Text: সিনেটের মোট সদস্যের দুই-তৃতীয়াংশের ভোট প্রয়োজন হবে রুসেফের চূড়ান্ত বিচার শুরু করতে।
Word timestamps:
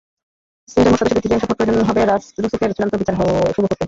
সিনেটের 0.69 0.91
মোট 0.91 0.99
সদস্যের 0.99 1.15
দুই-তৃতীয়াংশের 1.15 1.49
ভোট 1.49 1.57
প্রয়োজন 1.59 1.87
হবে 1.89 2.01
রুসেফের 2.37 2.71
চূড়ান্ত 2.71 2.93
বিচার 2.97 3.15
শুরু 3.47 3.63
করতে। 3.63 3.75